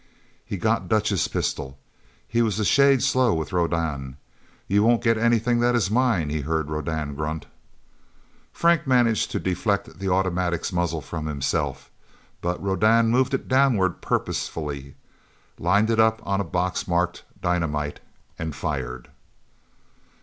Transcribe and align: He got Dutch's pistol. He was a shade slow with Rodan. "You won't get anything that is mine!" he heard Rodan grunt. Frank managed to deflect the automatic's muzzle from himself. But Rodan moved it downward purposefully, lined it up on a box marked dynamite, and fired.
He 0.43 0.57
got 0.57 0.87
Dutch's 0.89 1.27
pistol. 1.27 1.77
He 2.27 2.41
was 2.41 2.57
a 2.57 2.65
shade 2.65 3.03
slow 3.03 3.35
with 3.35 3.53
Rodan. 3.53 4.17
"You 4.67 4.81
won't 4.81 5.03
get 5.03 5.15
anything 5.15 5.59
that 5.59 5.75
is 5.75 5.91
mine!" 5.91 6.31
he 6.31 6.41
heard 6.41 6.71
Rodan 6.71 7.13
grunt. 7.13 7.45
Frank 8.51 8.87
managed 8.87 9.29
to 9.29 9.39
deflect 9.39 9.99
the 9.99 10.09
automatic's 10.11 10.73
muzzle 10.73 11.01
from 11.01 11.27
himself. 11.27 11.91
But 12.41 12.59
Rodan 12.63 13.09
moved 13.09 13.35
it 13.35 13.47
downward 13.47 14.01
purposefully, 14.01 14.95
lined 15.59 15.91
it 15.91 15.99
up 15.99 16.19
on 16.25 16.41
a 16.41 16.43
box 16.43 16.87
marked 16.87 17.23
dynamite, 17.39 17.99
and 18.39 18.55
fired. 18.55 19.07